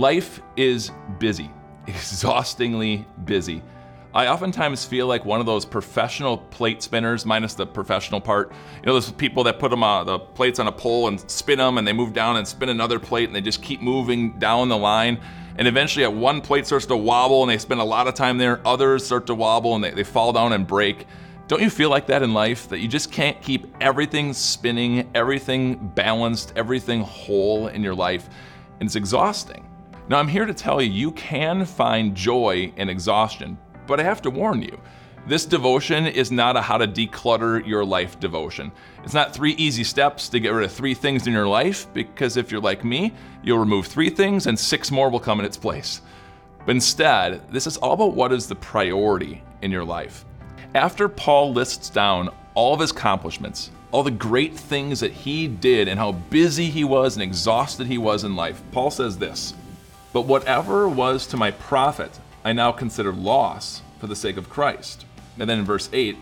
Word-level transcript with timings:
Life 0.00 0.40
is 0.56 0.92
busy, 1.18 1.50
exhaustingly 1.86 3.06
busy. 3.26 3.62
I 4.14 4.28
oftentimes 4.28 4.82
feel 4.82 5.06
like 5.06 5.26
one 5.26 5.40
of 5.40 5.46
those 5.46 5.66
professional 5.66 6.38
plate 6.38 6.82
spinners, 6.82 7.26
minus 7.26 7.52
the 7.52 7.66
professional 7.66 8.18
part. 8.18 8.50
You 8.76 8.86
know, 8.86 8.94
those 8.94 9.12
people 9.12 9.44
that 9.44 9.58
put 9.58 9.70
them 9.70 9.82
uh, 9.82 10.02
the 10.04 10.18
plates 10.18 10.58
on 10.58 10.68
a 10.68 10.72
pole 10.72 11.08
and 11.08 11.20
spin 11.30 11.58
them, 11.58 11.76
and 11.76 11.86
they 11.86 11.92
move 11.92 12.14
down 12.14 12.38
and 12.38 12.48
spin 12.48 12.70
another 12.70 12.98
plate, 12.98 13.28
and 13.28 13.36
they 13.36 13.42
just 13.42 13.62
keep 13.62 13.82
moving 13.82 14.38
down 14.38 14.70
the 14.70 14.78
line. 14.78 15.20
And 15.56 15.68
eventually, 15.68 16.04
at 16.04 16.14
one 16.14 16.40
plate 16.40 16.64
starts 16.64 16.86
to 16.86 16.96
wobble, 16.96 17.42
and 17.42 17.50
they 17.50 17.58
spend 17.58 17.82
a 17.82 17.84
lot 17.84 18.08
of 18.08 18.14
time 18.14 18.38
there. 18.38 18.66
Others 18.66 19.04
start 19.04 19.26
to 19.26 19.34
wobble, 19.34 19.74
and 19.74 19.84
they, 19.84 19.90
they 19.90 20.04
fall 20.04 20.32
down 20.32 20.54
and 20.54 20.66
break. 20.66 21.06
Don't 21.46 21.60
you 21.60 21.68
feel 21.68 21.90
like 21.90 22.06
that 22.06 22.22
in 22.22 22.32
life? 22.32 22.70
That 22.70 22.78
you 22.78 22.88
just 22.88 23.12
can't 23.12 23.38
keep 23.42 23.66
everything 23.82 24.32
spinning, 24.32 25.10
everything 25.14 25.88
balanced, 25.94 26.54
everything 26.56 27.02
whole 27.02 27.68
in 27.68 27.82
your 27.82 27.94
life, 27.94 28.30
and 28.80 28.86
it's 28.86 28.96
exhausting. 28.96 29.66
Now, 30.10 30.18
I'm 30.18 30.26
here 30.26 30.44
to 30.44 30.52
tell 30.52 30.82
you, 30.82 30.90
you 30.90 31.12
can 31.12 31.64
find 31.64 32.16
joy 32.16 32.72
in 32.76 32.88
exhaustion, 32.88 33.56
but 33.86 34.00
I 34.00 34.02
have 34.02 34.20
to 34.22 34.30
warn 34.30 34.60
you. 34.60 34.76
This 35.28 35.46
devotion 35.46 36.04
is 36.04 36.32
not 36.32 36.56
a 36.56 36.60
how 36.60 36.78
to 36.78 36.88
declutter 36.88 37.64
your 37.64 37.84
life 37.84 38.18
devotion. 38.18 38.72
It's 39.04 39.14
not 39.14 39.32
three 39.32 39.52
easy 39.52 39.84
steps 39.84 40.28
to 40.30 40.40
get 40.40 40.48
rid 40.48 40.64
of 40.64 40.72
three 40.72 40.94
things 40.94 41.28
in 41.28 41.32
your 41.32 41.46
life, 41.46 41.86
because 41.94 42.36
if 42.36 42.50
you're 42.50 42.60
like 42.60 42.84
me, 42.84 43.14
you'll 43.44 43.60
remove 43.60 43.86
three 43.86 44.10
things 44.10 44.48
and 44.48 44.58
six 44.58 44.90
more 44.90 45.10
will 45.10 45.20
come 45.20 45.38
in 45.38 45.46
its 45.46 45.56
place. 45.56 46.00
But 46.66 46.74
instead, 46.74 47.48
this 47.52 47.68
is 47.68 47.76
all 47.76 47.92
about 47.92 48.16
what 48.16 48.32
is 48.32 48.48
the 48.48 48.56
priority 48.56 49.44
in 49.62 49.70
your 49.70 49.84
life. 49.84 50.24
After 50.74 51.08
Paul 51.08 51.52
lists 51.52 51.88
down 51.88 52.30
all 52.54 52.74
of 52.74 52.80
his 52.80 52.90
accomplishments, 52.90 53.70
all 53.92 54.02
the 54.02 54.10
great 54.10 54.56
things 54.56 54.98
that 54.98 55.12
he 55.12 55.46
did, 55.46 55.86
and 55.86 56.00
how 56.00 56.10
busy 56.10 56.68
he 56.68 56.82
was 56.82 57.14
and 57.14 57.22
exhausted 57.22 57.86
he 57.86 57.98
was 57.98 58.24
in 58.24 58.34
life, 58.34 58.60
Paul 58.72 58.90
says 58.90 59.16
this 59.16 59.54
But 60.12 60.22
whatever 60.22 60.88
was 60.88 61.26
to 61.28 61.36
my 61.36 61.50
profit, 61.50 62.18
I 62.44 62.52
now 62.52 62.72
consider 62.72 63.12
loss 63.12 63.82
for 63.98 64.06
the 64.06 64.16
sake 64.16 64.36
of 64.36 64.50
Christ. 64.50 65.04
And 65.38 65.48
then 65.48 65.60
in 65.60 65.64
verse 65.64 65.88
8, 65.92 66.16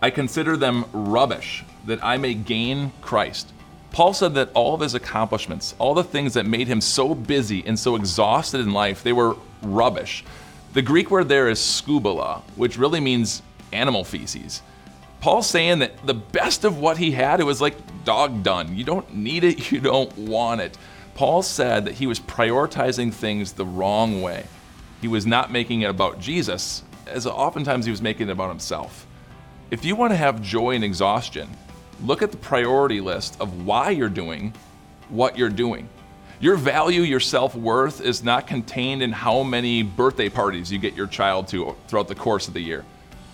I 0.00 0.10
consider 0.10 0.56
them 0.56 0.84
rubbish 0.92 1.64
that 1.86 2.02
I 2.02 2.16
may 2.16 2.34
gain 2.34 2.92
Christ. 3.00 3.52
Paul 3.90 4.14
said 4.14 4.34
that 4.34 4.50
all 4.54 4.74
of 4.74 4.80
his 4.80 4.94
accomplishments, 4.94 5.74
all 5.78 5.94
the 5.94 6.04
things 6.04 6.34
that 6.34 6.46
made 6.46 6.68
him 6.68 6.80
so 6.80 7.14
busy 7.14 7.64
and 7.66 7.78
so 7.78 7.96
exhausted 7.96 8.60
in 8.60 8.72
life, 8.72 9.02
they 9.02 9.12
were 9.12 9.36
rubbish. 9.62 10.24
The 10.74 10.82
Greek 10.82 11.10
word 11.10 11.28
there 11.28 11.48
is 11.48 11.58
skubala, 11.58 12.42
which 12.54 12.78
really 12.78 13.00
means 13.00 13.42
animal 13.72 14.04
feces. 14.04 14.62
Paul's 15.20 15.48
saying 15.48 15.80
that 15.80 16.06
the 16.06 16.14
best 16.14 16.64
of 16.64 16.78
what 16.78 16.98
he 16.98 17.10
had, 17.10 17.40
it 17.40 17.44
was 17.44 17.60
like 17.60 17.74
dog 18.04 18.42
done. 18.42 18.76
You 18.76 18.84
don't 18.84 19.14
need 19.14 19.44
it, 19.44 19.70
you 19.72 19.80
don't 19.80 20.16
want 20.16 20.60
it. 20.60 20.78
Paul 21.18 21.42
said 21.42 21.86
that 21.86 21.94
he 21.94 22.06
was 22.06 22.20
prioritizing 22.20 23.12
things 23.12 23.52
the 23.52 23.64
wrong 23.64 24.22
way 24.22 24.46
he 25.00 25.08
was 25.08 25.26
not 25.26 25.50
making 25.50 25.80
it 25.80 25.90
about 25.90 26.20
Jesus, 26.20 26.84
as 27.08 27.26
oftentimes 27.26 27.84
he 27.84 27.90
was 27.90 28.00
making 28.00 28.28
it 28.28 28.30
about 28.30 28.50
himself. 28.50 29.04
If 29.72 29.84
you 29.84 29.96
want 29.96 30.12
to 30.12 30.16
have 30.16 30.40
joy 30.40 30.76
and 30.76 30.84
exhaustion, 30.84 31.48
look 32.04 32.22
at 32.22 32.30
the 32.30 32.36
priority 32.36 33.00
list 33.00 33.40
of 33.40 33.66
why 33.66 33.90
you're 33.90 34.08
doing 34.08 34.54
what 35.08 35.36
you're 35.36 35.48
doing. 35.48 35.88
Your 36.38 36.54
value, 36.54 37.02
your 37.02 37.18
self 37.18 37.52
worth 37.56 38.00
is 38.00 38.22
not 38.22 38.46
contained 38.46 39.02
in 39.02 39.10
how 39.10 39.42
many 39.42 39.82
birthday 39.82 40.28
parties 40.28 40.70
you 40.70 40.78
get 40.78 40.94
your 40.94 41.08
child 41.08 41.48
to 41.48 41.74
throughout 41.88 42.06
the 42.06 42.14
course 42.14 42.46
of 42.46 42.54
the 42.54 42.60
year. 42.60 42.84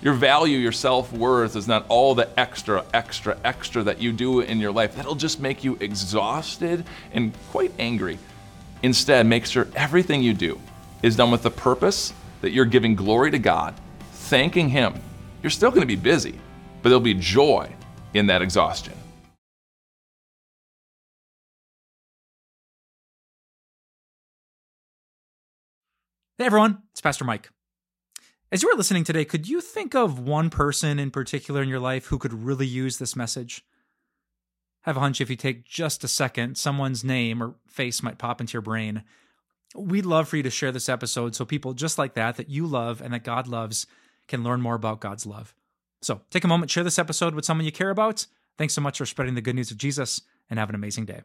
Your 0.00 0.14
value, 0.14 0.58
your 0.58 0.72
self 0.72 1.12
worth 1.12 1.56
is 1.56 1.66
not 1.66 1.84
all 1.88 2.14
the 2.14 2.28
extra, 2.38 2.84
extra, 2.94 3.36
extra 3.44 3.82
that 3.82 4.00
you 4.00 4.12
do 4.12 4.40
in 4.40 4.60
your 4.60 4.70
life. 4.70 4.94
That'll 4.94 5.16
just 5.16 5.40
make 5.40 5.64
you 5.64 5.76
exhausted 5.80 6.84
and 7.12 7.32
quite 7.50 7.72
angry. 7.78 8.18
Instead, 8.82 9.26
make 9.26 9.44
sure 9.44 9.66
everything 9.74 10.22
you 10.22 10.34
do 10.34 10.60
is 11.02 11.16
done 11.16 11.32
with 11.32 11.42
the 11.42 11.50
purpose 11.50 12.12
that 12.42 12.50
you're 12.50 12.64
giving 12.64 12.94
glory 12.94 13.32
to 13.32 13.38
God, 13.38 13.74
thanking 14.12 14.68
Him. 14.68 14.94
You're 15.42 15.50
still 15.50 15.70
going 15.70 15.80
to 15.82 15.86
be 15.86 15.96
busy, 15.96 16.38
but 16.82 16.90
there'll 16.90 17.00
be 17.00 17.14
joy 17.14 17.68
in 18.14 18.26
that 18.28 18.40
exhaustion. 18.40 18.94
Hey 26.38 26.46
everyone, 26.46 26.82
it's 26.92 27.00
Pastor 27.00 27.24
Mike. 27.24 27.50
As 28.50 28.62
you 28.62 28.70
were 28.70 28.78
listening 28.78 29.04
today, 29.04 29.26
could 29.26 29.46
you 29.46 29.60
think 29.60 29.94
of 29.94 30.18
one 30.18 30.48
person 30.48 30.98
in 30.98 31.10
particular 31.10 31.62
in 31.62 31.68
your 31.68 31.80
life 31.80 32.06
who 32.06 32.18
could 32.18 32.32
really 32.32 32.66
use 32.66 32.96
this 32.96 33.14
message? 33.14 33.62
I 34.86 34.90
have 34.90 34.96
a 34.96 35.00
hunch 35.00 35.20
if 35.20 35.28
you 35.28 35.36
take 35.36 35.66
just 35.66 36.02
a 36.02 36.08
second, 36.08 36.56
someone's 36.56 37.04
name 37.04 37.42
or 37.42 37.56
face 37.66 38.02
might 38.02 38.16
pop 38.16 38.40
into 38.40 38.54
your 38.54 38.62
brain. 38.62 39.04
We'd 39.76 40.06
love 40.06 40.28
for 40.28 40.38
you 40.38 40.42
to 40.44 40.50
share 40.50 40.72
this 40.72 40.88
episode 40.88 41.34
so 41.34 41.44
people 41.44 41.74
just 41.74 41.98
like 41.98 42.14
that, 42.14 42.36
that 42.36 42.48
you 42.48 42.66
love 42.66 43.02
and 43.02 43.12
that 43.12 43.22
God 43.22 43.48
loves, 43.48 43.86
can 44.28 44.42
learn 44.42 44.62
more 44.62 44.76
about 44.76 45.00
God's 45.00 45.26
love. 45.26 45.54
So 46.00 46.22
take 46.30 46.44
a 46.44 46.48
moment, 46.48 46.70
share 46.70 46.84
this 46.84 46.98
episode 46.98 47.34
with 47.34 47.44
someone 47.44 47.66
you 47.66 47.72
care 47.72 47.90
about. 47.90 48.26
Thanks 48.56 48.72
so 48.72 48.80
much 48.80 48.96
for 48.96 49.04
spreading 49.04 49.34
the 49.34 49.42
good 49.42 49.56
news 49.56 49.70
of 49.70 49.76
Jesus, 49.76 50.22
and 50.48 50.58
have 50.58 50.70
an 50.70 50.74
amazing 50.74 51.04
day. 51.04 51.20